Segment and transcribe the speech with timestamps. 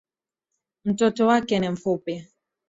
[0.85, 2.27] Mtoto wake ni mfupi